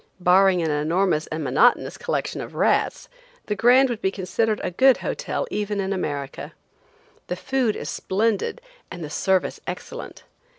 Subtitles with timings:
[0.19, 3.07] Barring an enormous and monotonous collection of rats,
[3.45, 6.53] the Grand would be considered a good hotel even in America.
[7.27, 10.23] The food is splendid and the service excellent.